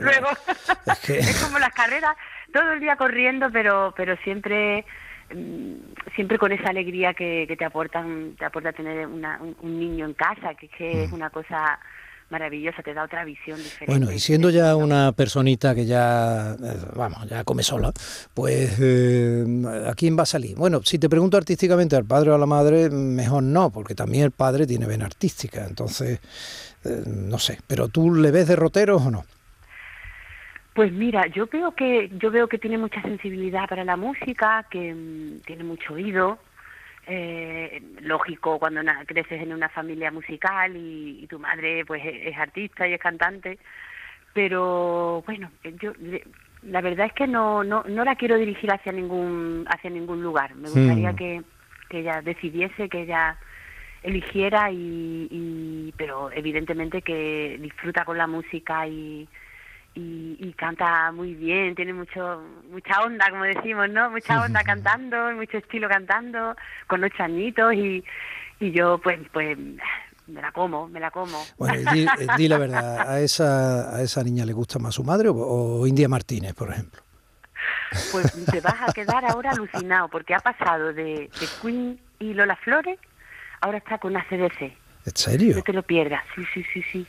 Luego, 0.00 0.28
es, 1.08 1.44
como 1.44 1.58
las 1.58 1.74
carreras, 1.74 2.16
todo 2.52 2.72
el 2.72 2.80
día 2.80 2.96
corriendo, 2.96 3.50
pero, 3.52 3.92
pero 3.96 4.16
siempre 4.18 4.84
siempre 6.14 6.38
con 6.38 6.52
esa 6.52 6.70
alegría 6.70 7.14
que, 7.14 7.54
te 7.58 7.64
aportan 7.64 8.34
te 8.38 8.44
aporta 8.44 8.72
tener 8.72 9.06
un, 9.06 9.22
niño 9.62 10.06
en 10.06 10.14
casa 10.14 10.54
que, 10.54 10.68
que 10.68 11.04
es 11.04 11.10
mm. 11.10 11.14
una 11.14 11.30
cosa 11.30 11.78
maravillosa, 12.30 12.82
te 12.82 12.92
da 12.92 13.04
otra 13.04 13.24
visión 13.24 13.56
diferente. 13.58 13.86
Bueno, 13.86 14.12
y 14.12 14.18
siendo 14.18 14.50
ya 14.50 14.74
una 14.74 15.12
personita 15.12 15.74
que 15.74 15.86
ya, 15.86 16.52
eh, 16.54 16.76
vamos, 16.94 17.28
ya 17.28 17.44
come 17.44 17.62
sola, 17.62 17.92
pues 18.34 18.78
eh, 18.80 19.44
¿a 19.86 19.94
quién 19.94 20.18
va 20.18 20.24
a 20.24 20.26
salir? 20.26 20.56
Bueno, 20.56 20.80
si 20.82 20.98
te 20.98 21.08
pregunto 21.08 21.36
artísticamente 21.36 21.94
al 21.94 22.04
padre 22.04 22.30
o 22.30 22.34
a 22.34 22.38
la 22.38 22.46
madre, 22.46 22.90
mejor 22.90 23.42
no, 23.42 23.70
porque 23.70 23.94
también 23.94 24.24
el 24.24 24.32
padre 24.32 24.66
tiene 24.66 24.86
vena 24.86 25.06
artística, 25.06 25.64
entonces, 25.66 26.18
eh, 26.84 27.02
no 27.06 27.38
sé, 27.38 27.60
pero 27.66 27.88
¿tú 27.88 28.14
le 28.14 28.30
ves 28.30 28.48
derroteros 28.48 29.02
o 29.02 29.10
no? 29.10 29.24
Pues 30.76 30.92
mira, 30.92 31.26
yo 31.28 31.46
veo 31.46 31.72
que 31.72 32.10
yo 32.18 32.30
veo 32.30 32.48
que 32.48 32.58
tiene 32.58 32.76
mucha 32.76 33.00
sensibilidad 33.00 33.66
para 33.66 33.82
la 33.82 33.96
música, 33.96 34.66
que 34.70 34.92
mm, 34.92 35.40
tiene 35.46 35.64
mucho 35.64 35.94
oído, 35.94 36.38
eh, 37.06 37.82
lógico 38.02 38.58
cuando 38.58 38.82
creces 39.06 39.40
en 39.40 39.54
una 39.54 39.70
familia 39.70 40.10
musical 40.10 40.76
y, 40.76 41.26
tu 41.30 41.38
madre 41.38 41.86
pues 41.86 42.04
e-, 42.04 42.28
es, 42.28 42.36
artista 42.36 42.86
y 42.86 42.92
es 42.92 43.00
cantante. 43.00 43.58
Pero 44.34 45.22
bueno 45.26 45.50
yo 45.80 45.92
la 46.62 46.82
verdad 46.82 47.06
es 47.06 47.14
que 47.14 47.26
no 47.26 47.64
no 47.64 47.82
no 47.88 48.04
la 48.04 48.16
quiero 48.16 48.36
dirigir 48.36 48.70
hacia 48.70 48.92
ningún 48.92 49.64
hacia 49.70 49.88
ningún 49.88 50.22
lugar. 50.22 50.54
Me 50.56 50.68
gustaría 50.68 51.14
que, 51.14 51.42
que 51.88 52.00
ella 52.00 52.20
decidiese 52.20 52.90
que 52.90 53.00
ella 53.04 53.38
eligiera 54.02 54.70
y, 54.70 55.26
y 55.30 55.94
pero 55.96 56.30
evidentemente 56.32 57.00
que 57.00 57.56
disfruta 57.62 58.04
con 58.04 58.18
la 58.18 58.26
música 58.26 58.86
y 58.86 59.26
y, 59.98 60.52
canta 60.52 61.10
muy 61.12 61.34
bien, 61.34 61.74
tiene 61.74 61.92
mucho 61.92 62.42
mucha 62.70 63.00
onda, 63.02 63.30
como 63.30 63.44
decimos, 63.44 63.88
¿no? 63.88 64.10
Mucha 64.10 64.42
onda 64.42 64.62
cantando, 64.62 65.32
mucho 65.32 65.56
estilo 65.56 65.88
cantando, 65.88 66.54
con 66.86 67.02
ocho 67.02 67.22
añitos 67.22 67.72
y, 67.74 68.04
y 68.60 68.70
yo 68.72 68.98
pues 68.98 69.18
pues 69.32 69.56
me 70.26 70.42
la 70.42 70.52
como, 70.52 70.86
me 70.88 71.00
la 71.00 71.10
como. 71.10 71.42
Bueno, 71.56 71.90
di, 71.92 72.06
di, 72.36 72.48
la 72.48 72.58
verdad, 72.58 73.08
¿a 73.08 73.20
esa, 73.20 73.96
¿a 73.96 74.02
esa 74.02 74.22
niña 74.22 74.44
le 74.44 74.52
gusta 74.52 74.78
más 74.78 74.94
su 74.94 75.04
madre 75.04 75.30
o, 75.32 75.86
India 75.86 76.08
Martínez, 76.08 76.54
por 76.54 76.70
ejemplo? 76.70 77.00
Pues 78.12 78.32
te 78.50 78.60
vas 78.60 78.76
a 78.86 78.92
quedar 78.92 79.24
ahora 79.24 79.52
alucinado, 79.52 80.08
porque 80.08 80.34
ha 80.34 80.40
pasado 80.40 80.92
de, 80.92 81.30
de 81.40 81.48
Queen 81.62 81.98
y 82.18 82.34
Lola 82.34 82.56
Flores, 82.56 82.98
ahora 83.60 83.78
está 83.78 83.98
con 83.98 84.16
ACDC. 84.16 84.60
¿En 84.62 85.14
serio? 85.16 85.56
No 85.56 85.62
te 85.62 85.72
lo 85.72 85.82
pierdas, 85.82 86.22
sí, 86.34 86.44
sí, 86.52 86.64
sí, 86.72 86.82
sí. 86.82 87.06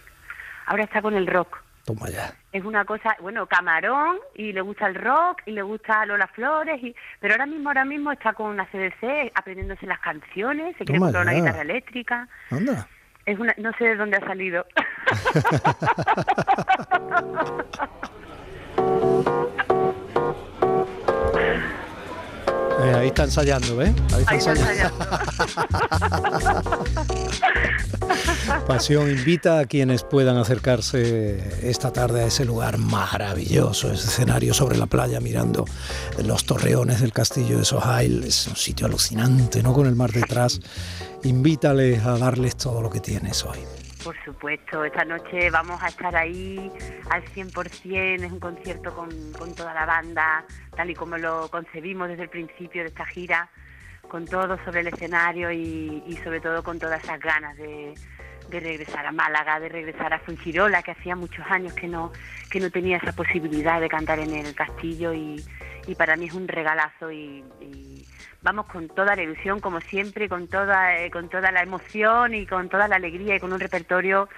Ahora 0.67 0.83
está 0.83 1.01
con 1.01 1.15
el 1.15 1.27
rock. 1.27 1.57
Toma 1.85 2.09
ya. 2.09 2.33
Es 2.57 2.65
una 2.65 2.85
cosa, 2.85 3.15
bueno, 3.21 3.45
camarón, 3.45 4.17
y 4.33 4.51
le 4.51 4.61
gusta 4.61 4.87
el 4.87 4.95
rock, 4.95 5.43
y 5.45 5.51
le 5.51 5.61
gusta 5.61 6.03
Lola 6.07 6.25
Flores, 6.25 6.81
y, 6.81 6.95
pero 7.19 7.35
ahora 7.35 7.45
mismo, 7.45 7.69
ahora 7.69 7.85
mismo 7.85 8.11
está 8.11 8.33
con 8.33 8.47
una 8.49 8.65
CDC 8.65 9.31
aprendiéndose 9.35 9.85
las 9.85 9.99
canciones, 9.99 10.75
se 10.75 10.83
quiere 10.83 10.99
comprar 10.99 11.21
una 11.21 11.33
guitarra 11.33 11.61
eléctrica. 11.61 12.27
Anda. 12.49 12.87
Es 13.27 13.37
una, 13.37 13.53
no 13.57 13.71
sé 13.73 13.89
de 13.89 13.95
dónde 13.95 14.17
ha 14.17 14.21
salido. 14.21 14.65
está 23.17 23.23
ensayando. 23.23 23.79
Ahí 23.81 23.95
está, 24.37 24.51
ensayando. 24.51 25.05
Pasión 28.67 29.09
invita 29.09 29.59
a 29.59 29.65
quienes 29.65 30.03
puedan 30.03 30.37
acercarse 30.37 31.67
esta 31.67 31.91
tarde 31.91 32.23
a 32.23 32.27
ese 32.27 32.45
lugar 32.45 32.77
maravilloso, 32.77 33.91
ese 33.91 34.07
escenario 34.07 34.53
sobre 34.53 34.77
la 34.77 34.85
playa 34.85 35.19
mirando 35.19 35.65
los 36.23 36.45
torreones 36.45 37.01
del 37.01 37.11
castillo 37.11 37.57
de 37.57 37.65
Sohail. 37.65 38.23
Es 38.23 38.45
un 38.47 38.55
sitio 38.55 38.85
alucinante, 38.85 39.63
¿no? 39.63 39.73
Con 39.73 39.87
el 39.87 39.95
mar 39.95 40.11
detrás. 40.11 40.59
Invítales 41.23 42.05
a 42.05 42.19
darles 42.19 42.55
todo 42.55 42.81
lo 42.81 42.91
que 42.91 42.99
tienes 42.99 43.43
hoy. 43.45 43.57
Por 44.07 44.15
supuesto, 44.23 44.85
esta 44.85 45.03
noche 45.03 45.49
vamos 45.49 45.83
a 45.83 45.89
estar 45.89 46.15
ahí 46.15 46.71
al 47.09 47.25
100%, 47.25 48.23
es 48.23 48.31
un 48.31 48.39
concierto 48.39 48.95
con, 48.95 49.09
toda 49.53 49.73
la 49.73 49.85
banda, 49.85 50.45
tal 50.77 50.89
y 50.89 50.95
como 50.95 51.17
lo 51.17 51.49
concebimos 51.49 52.07
desde 52.07 52.23
el 52.23 52.29
principio 52.29 52.83
de 52.83 52.87
esta 52.87 53.05
gira, 53.05 53.49
con 54.07 54.23
todo 54.23 54.57
sobre 54.63 54.79
el 54.79 54.87
escenario 54.87 55.51
y, 55.51 56.17
sobre 56.23 56.39
todo 56.39 56.63
con 56.63 56.79
todas 56.79 57.03
esas 57.03 57.19
ganas 57.19 57.57
de, 57.57 57.95
regresar 58.49 59.05
a 59.05 59.11
Málaga, 59.11 59.59
de 59.59 59.67
regresar 59.67 60.13
a 60.13 60.19
Fuengirola, 60.19 60.83
que 60.83 60.91
hacía 60.91 61.17
muchos 61.17 61.45
años 61.49 61.73
que 61.73 61.89
no, 61.89 62.13
que 62.49 62.61
no 62.61 62.71
tenía 62.71 62.95
esa 62.95 63.11
posibilidad 63.11 63.81
de 63.81 63.89
cantar 63.89 64.19
en 64.19 64.33
el 64.33 64.55
castillo 64.55 65.13
y, 65.13 65.43
para 65.95 66.15
mí 66.15 66.25
es 66.25 66.33
un 66.33 66.47
regalazo 66.47 67.11
y 67.11 67.43
vamos 68.41 68.67
con 68.67 68.87
toda 68.87 69.15
la 69.15 69.23
ilusión, 69.23 69.59
como 69.59 69.81
siempre, 69.81 70.29
con 70.29 70.47
toda, 70.47 70.97
eh, 70.97 71.11
con 71.11 71.29
toda 71.29 71.51
la 71.51 71.61
emoción 71.61 72.33
y 72.33 72.45
con 72.45 72.69
toda 72.69 72.87
la 72.87 72.95
alegría 72.95 73.35
y 73.35 73.39
con 73.39 73.51
un 73.51 73.59
repertorio 73.59 74.29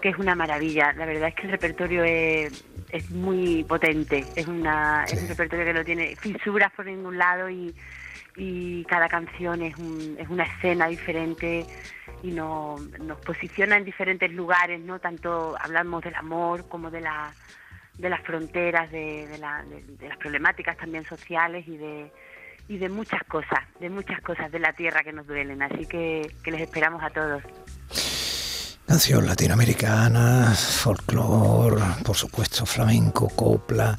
que 0.00 0.08
es 0.08 0.18
una 0.18 0.34
maravilla. 0.34 0.92
La 0.94 1.04
verdad 1.04 1.28
es 1.28 1.34
que 1.34 1.42
el 1.42 1.52
repertorio 1.52 2.02
es, 2.02 2.64
es 2.90 3.10
muy 3.10 3.62
potente, 3.64 4.24
es, 4.36 4.46
una, 4.46 5.04
es 5.04 5.20
un 5.20 5.28
repertorio 5.28 5.64
que 5.64 5.74
no 5.74 5.84
tiene 5.84 6.16
fisuras 6.16 6.72
por 6.72 6.86
ningún 6.86 7.18
lado 7.18 7.48
y, 7.50 7.74
y 8.36 8.84
cada 8.84 9.08
canción 9.08 9.62
es, 9.62 9.76
un, 9.76 10.16
es 10.18 10.28
una 10.28 10.44
escena 10.44 10.88
diferente 10.88 11.66
y 12.22 12.30
no, 12.30 12.76
nos 13.00 13.20
posiciona 13.20 13.76
en 13.76 13.84
diferentes 13.84 14.32
lugares, 14.32 14.80
no 14.80 14.98
tanto 14.98 15.56
hablamos 15.60 16.02
del 16.02 16.14
amor 16.14 16.68
como 16.68 16.90
de 16.90 17.02
la 17.02 17.32
de 17.98 18.10
las 18.10 18.22
fronteras, 18.22 18.90
de, 18.90 19.26
de, 19.26 19.38
la, 19.38 19.64
de 19.64 20.08
las 20.08 20.18
problemáticas 20.18 20.76
también 20.76 21.04
sociales 21.04 21.66
y 21.68 21.76
de, 21.76 22.10
y 22.68 22.78
de 22.78 22.88
muchas 22.88 23.22
cosas, 23.24 23.60
de 23.80 23.90
muchas 23.90 24.20
cosas 24.20 24.50
de 24.50 24.58
la 24.58 24.72
tierra 24.72 25.02
que 25.02 25.12
nos 25.12 25.26
duelen. 25.26 25.62
Así 25.62 25.86
que, 25.86 26.30
les 26.44 26.60
esperamos 26.60 27.02
a 27.02 27.10
todos. 27.10 27.42
Canción 28.86 29.26
latinoamericana, 29.26 30.54
folclore, 30.54 31.82
por 32.04 32.16
supuesto 32.16 32.66
flamenco, 32.66 33.28
copla, 33.28 33.96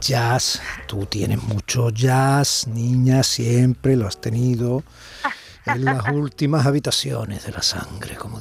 jazz. 0.00 0.60
Tú 0.86 1.06
tienes 1.06 1.42
mucho 1.42 1.90
jazz, 1.90 2.66
niña, 2.66 3.22
siempre 3.22 3.96
lo 3.96 4.06
has 4.06 4.20
tenido 4.20 4.82
en 5.66 5.84
las 5.84 6.08
últimas 6.12 6.66
habitaciones 6.66 7.44
de 7.44 7.52
la 7.52 7.62
sangre, 7.62 8.16
como. 8.16 8.40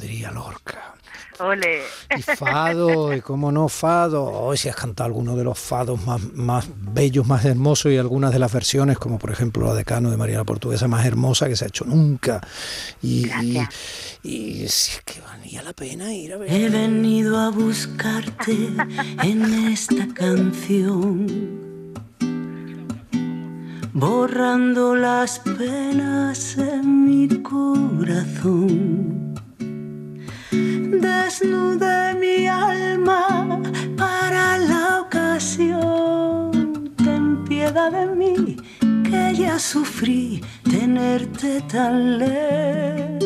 Ole. 1.44 1.84
Y 2.16 2.22
fado, 2.22 3.14
y 3.14 3.22
cómo 3.22 3.52
no 3.52 3.70
fado. 3.70 4.24
Hoy 4.24 4.58
si 4.58 4.70
has 4.70 4.76
cantado 4.76 5.08
alguno 5.08 5.36
de 5.36 5.44
los 5.44 5.60
fados 5.60 6.06
más, 6.06 6.22
más 6.34 6.68
bellos, 6.78 7.28
más 7.28 7.44
hermosos 7.46 7.92
y 7.92 7.98
algunas 7.98 8.32
de 8.32 8.40
las 8.40 8.52
versiones, 8.52 8.98
como 8.98 9.20
por 9.20 9.32
ejemplo 9.32 9.68
la 9.68 9.74
Decano 9.74 10.10
de 10.12 10.18
María 10.18 10.38
la 10.38 10.44
Portuguesa, 10.44 10.88
más 10.88 11.06
hermosa 11.06 11.48
que 11.48 11.56
se 11.56 11.66
ha 11.66 11.68
hecho 11.68 11.86
nunca. 11.86 12.42
Y, 13.02 13.28
y, 14.24 14.68
si 14.68 14.94
es 14.96 15.02
que 15.06 15.22
valía 15.22 15.62
la 15.62 15.74
pena 15.74 16.14
ir 16.14 16.34
a 16.34 16.38
ver. 16.38 16.52
He 16.52 16.70
venido 16.70 17.40
a 17.40 17.50
buscarte 17.50 18.70
en 19.24 19.72
esta 19.72 20.08
canción 20.14 21.64
borrando 23.94 24.96
las 24.96 25.40
penas 25.40 26.58
en 26.58 27.06
mi 27.06 27.28
corazón 27.42 29.33
desnude 31.02 32.14
mi 32.16 32.48
alma 32.48 33.62
para 33.98 34.58
la 34.58 35.02
ocasión. 35.02 36.94
Ten 36.98 37.44
piedad 37.46 37.92
de 37.92 38.06
mí, 38.16 38.58
que 39.04 39.36
ya 39.36 39.60
sufrí 39.60 40.42
tenerte 40.64 41.62
tan 41.62 42.20
lejos. 42.20 43.24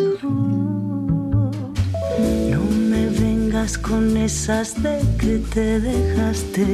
No 2.51 2.61
me 2.89 3.07
vengas 3.07 3.77
con 3.77 4.17
esas 4.17 4.81
de 4.81 4.99
que 5.19 5.37
te 5.53 5.79
dejaste 5.79 6.65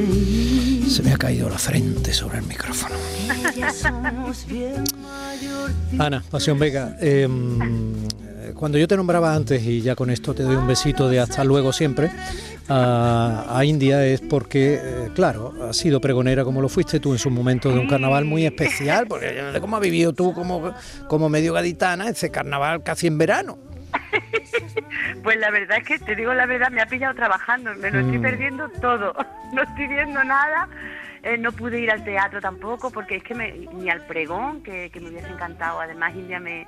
Se 0.88 1.02
me 1.02 1.12
ha 1.12 1.16
caído 1.16 1.48
la 1.48 1.58
frente 1.58 2.12
sobre 2.12 2.38
el 2.38 2.46
micrófono. 2.46 2.94
Ana, 5.98 6.22
Pasión 6.30 6.58
Vega, 6.58 6.96
em, 7.00 7.93
cuando 8.54 8.78
yo 8.78 8.88
te 8.88 8.96
nombraba 8.96 9.34
antes, 9.34 9.62
y 9.62 9.80
ya 9.80 9.94
con 9.94 10.10
esto 10.10 10.34
te 10.34 10.42
doy 10.42 10.56
un 10.56 10.66
besito 10.66 11.08
de 11.08 11.20
hasta 11.20 11.44
luego 11.44 11.72
siempre, 11.72 12.10
a, 12.68 13.62
India 13.64 14.04
es 14.06 14.20
porque, 14.20 14.80
eh, 14.82 15.10
claro, 15.14 15.52
has 15.68 15.76
sido 15.76 16.00
pregonera 16.00 16.44
como 16.44 16.60
lo 16.60 16.68
fuiste 16.68 17.00
tú 17.00 17.12
en 17.12 17.18
su 17.18 17.30
momento 17.30 17.70
de 17.70 17.78
un 17.78 17.88
carnaval 17.88 18.24
muy 18.24 18.46
especial, 18.46 19.06
porque 19.06 19.34
yo 19.36 19.44
no 19.44 19.52
sé 19.52 19.60
cómo 19.60 19.76
has 19.76 19.82
vivido 19.82 20.12
tú 20.12 20.32
como, 20.32 20.72
como 21.08 21.28
medio 21.28 21.52
gaditana 21.52 22.08
ese 22.08 22.30
carnaval 22.30 22.82
casi 22.82 23.06
en 23.06 23.18
verano. 23.18 23.58
Pues 25.22 25.38
la 25.38 25.50
verdad 25.50 25.78
es 25.78 25.84
que 25.84 25.98
te 25.98 26.14
digo 26.14 26.34
la 26.34 26.46
verdad, 26.46 26.70
me 26.70 26.80
ha 26.80 26.86
pillado 26.86 27.14
trabajando, 27.14 27.74
me 27.74 27.90
lo 27.90 28.00
estoy 28.00 28.18
mm. 28.18 28.22
perdiendo 28.22 28.68
todo, 28.80 29.14
no 29.52 29.62
estoy 29.62 29.88
viendo 29.88 30.22
nada, 30.22 30.68
eh, 31.22 31.36
no 31.38 31.52
pude 31.52 31.80
ir 31.80 31.90
al 31.90 32.04
teatro 32.04 32.40
tampoco 32.40 32.90
porque 32.90 33.16
es 33.16 33.22
que 33.22 33.34
me, 33.34 33.52
ni 33.72 33.90
al 33.90 34.02
pregón, 34.02 34.62
que, 34.62 34.90
que 34.90 35.00
me 35.00 35.10
hubiese 35.10 35.28
encantado, 35.28 35.80
además 35.80 36.14
India 36.14 36.38
me, 36.38 36.66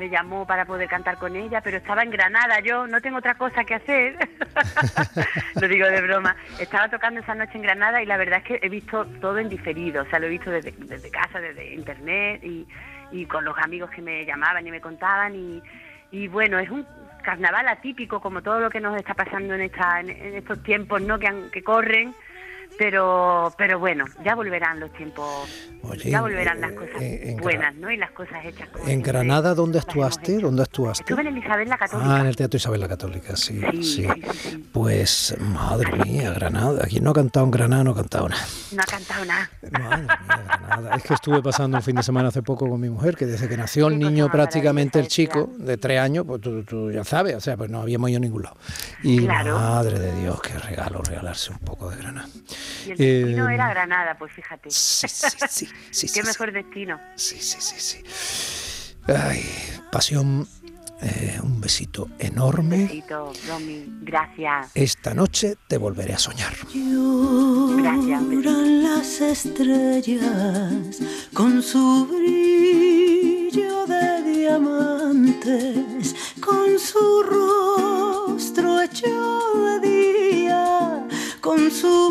me 0.00 0.08
llamó 0.08 0.46
para 0.46 0.64
poder 0.64 0.88
cantar 0.88 1.18
con 1.18 1.36
ella, 1.36 1.60
pero 1.60 1.76
estaba 1.76 2.02
en 2.02 2.08
Granada, 2.08 2.60
yo 2.60 2.86
no 2.86 3.02
tengo 3.02 3.18
otra 3.18 3.34
cosa 3.34 3.64
que 3.64 3.74
hacer, 3.74 4.16
lo 5.60 5.68
digo 5.68 5.86
de 5.86 6.00
broma, 6.00 6.34
estaba 6.58 6.88
tocando 6.88 7.20
esa 7.20 7.34
noche 7.34 7.52
en 7.56 7.62
Granada 7.62 8.02
y 8.02 8.06
la 8.06 8.16
verdad 8.16 8.38
es 8.38 8.44
que 8.44 8.66
he 8.66 8.70
visto 8.70 9.04
todo 9.20 9.36
en 9.36 9.50
diferido, 9.50 10.02
o 10.02 10.06
sea, 10.06 10.18
lo 10.18 10.26
he 10.26 10.30
visto 10.30 10.50
desde, 10.50 10.72
desde 10.72 11.10
casa, 11.10 11.38
desde 11.38 11.74
internet 11.74 12.42
y, 12.42 12.66
y 13.12 13.26
con 13.26 13.44
los 13.44 13.58
amigos 13.58 13.90
que 13.90 14.00
me 14.00 14.24
llamaban 14.24 14.66
y 14.66 14.70
me 14.70 14.80
contaban 14.80 15.34
y, 15.34 15.62
y 16.10 16.28
bueno, 16.28 16.58
es 16.58 16.70
un 16.70 16.86
carnaval 17.22 17.68
atípico 17.68 18.22
como 18.22 18.40
todo 18.40 18.58
lo 18.58 18.70
que 18.70 18.80
nos 18.80 18.96
está 18.96 19.12
pasando 19.12 19.54
en, 19.54 19.60
esta, 19.60 20.00
en, 20.00 20.08
estos 20.08 20.62
tiempos 20.62 21.02
¿no? 21.02 21.18
que, 21.18 21.30
que 21.52 21.62
corren 21.62 22.14
pero 22.78 23.52
pero 23.56 23.78
bueno, 23.78 24.04
ya 24.24 24.34
volverán 24.34 24.80
los 24.80 24.92
tiempos, 24.92 25.26
ya 26.04 26.20
volverán 26.20 26.60
las 26.60 26.72
cosas 26.72 27.02
buenas, 27.40 27.74
¿no? 27.76 27.90
Y 27.90 27.96
las 27.96 28.10
cosas 28.12 28.44
hechas. 28.44 28.68
¿En 28.86 29.02
Granada 29.02 29.54
dónde 29.54 29.78
actuaste? 29.78 30.38
¿Dónde 30.38 30.62
actuaste? 30.62 31.04
Estuve 31.04 31.22
en 31.22 31.28
el 31.28 31.38
Isabel 31.38 31.68
la 31.68 31.78
Católica. 31.78 32.16
Ah, 32.16 32.20
en 32.20 32.26
el 32.26 32.36
Teatro 32.36 32.56
Isabel 32.56 32.80
la 32.80 32.88
Católica, 32.88 33.36
sí, 33.36 33.60
sí. 33.82 34.06
pues, 34.72 35.36
madre 35.40 35.92
mía, 36.04 36.32
Granada. 36.32 36.82
Aquí 36.84 37.00
no 37.00 37.10
ha 37.10 37.14
cantado 37.14 37.46
en 37.46 37.50
Granada, 37.50 37.84
no 37.84 37.90
ha 37.90 37.96
cantado 37.96 38.28
nada. 38.28 38.46
No 38.72 38.82
ha 38.82 38.86
cantado 38.86 39.24
nada. 39.24 39.50
Madre 39.70 40.02
mía, 40.02 40.18
Granada. 40.60 40.96
Es 40.96 41.02
que 41.02 41.14
estuve 41.14 41.42
pasando 41.42 41.76
un 41.76 41.82
fin 41.82 41.96
de 41.96 42.02
semana 42.02 42.28
hace 42.28 42.42
poco 42.42 42.68
con 42.68 42.80
mi 42.80 42.88
mujer, 42.88 43.16
que 43.16 43.26
desde 43.26 43.48
que 43.48 43.56
nació 43.56 43.88
el 43.88 43.98
niño 43.98 44.30
prácticamente 44.30 44.98
el 44.98 45.08
chico, 45.08 45.50
de 45.58 45.76
tres 45.76 46.00
años, 46.00 46.24
pues 46.26 46.40
tú, 46.40 46.90
ya 46.90 47.04
sabes, 47.04 47.34
o 47.36 47.40
sea, 47.40 47.56
pues 47.56 47.70
no 47.70 47.82
habíamos 47.82 48.10
ido 48.10 48.18
a 48.18 48.20
ningún 48.20 48.42
lado. 48.42 48.56
Y 49.02 49.20
madre 49.20 49.98
de 49.98 50.20
Dios, 50.20 50.40
qué 50.40 50.58
regalo 50.58 51.02
regalarse 51.02 51.52
un 51.52 51.58
poco 51.58 51.90
de 51.90 51.96
Granada. 51.96 52.28
Y 52.86 52.90
el 52.90 52.96
destino 52.98 53.48
era 53.48 53.66
eh, 53.66 53.74
Granada, 53.74 54.16
pues 54.18 54.32
fíjate. 54.32 54.70
Sí, 54.70 55.08
sí, 55.08 55.68
sí. 55.90 56.08
Qué 56.14 56.22
mejor 56.22 56.52
destino. 56.52 57.00
Sí, 57.16 57.36
sí, 57.40 57.58
sí, 57.60 57.76
sí. 57.78 58.02
Ay, 59.06 59.44
pasión. 59.90 60.46
Eh, 61.02 61.38
un 61.42 61.60
besito 61.62 62.10
enorme. 62.18 62.76
Un 62.76 62.86
besito, 62.86 63.32
Romy. 63.48 63.86
Gracias. 64.02 64.70
Esta 64.74 65.14
noche 65.14 65.56
te 65.66 65.78
volveré 65.78 66.12
a 66.12 66.18
soñar. 66.18 66.52
Gracias. 67.78 68.22
las 68.22 69.20
estrellas 69.22 70.98
con 71.32 71.62
su 71.62 72.06
brillo 72.06 73.86
de 73.86 74.22
diamantes, 74.30 76.14
con 76.38 76.78
su 76.78 77.22
rostro 77.22 78.82
hecho 78.82 79.40
de 79.80 79.88
día, 79.88 81.06
con 81.40 81.70
su 81.70 82.10